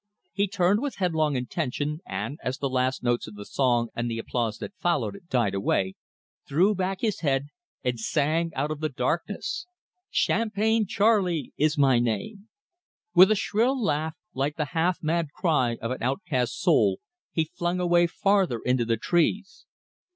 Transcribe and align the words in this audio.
He 0.33 0.47
turned 0.47 0.81
with 0.81 0.95
headlong 0.95 1.35
intention, 1.35 1.99
and, 2.07 2.39
as 2.43 2.57
the 2.57 2.71
last 2.71 3.03
notes 3.03 3.27
of 3.27 3.35
the 3.35 3.45
song 3.45 3.89
and 3.95 4.09
the 4.09 4.17
applause 4.17 4.57
that 4.57 4.73
followed 4.79 5.15
it, 5.15 5.29
died 5.29 5.53
away, 5.53 5.93
threw 6.47 6.73
back 6.73 7.01
his 7.01 7.19
head 7.19 7.49
and 7.83 7.99
sang 7.99 8.51
out 8.55 8.71
of 8.71 8.79
the 8.79 8.89
darkness: 8.89 9.67
"Champagne 10.09 10.87
Charlie 10.87 11.53
is 11.55 11.77
my 11.77 11.99
name" 11.99 12.49
With 13.13 13.29
a 13.29 13.35
shrill 13.35 13.79
laugh, 13.79 14.15
like 14.33 14.55
the 14.55 14.69
half 14.73 15.03
mad 15.03 15.27
cry 15.35 15.77
of 15.79 15.91
an 15.91 16.01
outcast 16.01 16.59
soul, 16.59 16.99
he 17.31 17.45
flung 17.45 17.79
away 17.79 18.07
farther 18.07 18.57
into 18.65 18.85
the 18.85 18.97
trees. 18.97 19.67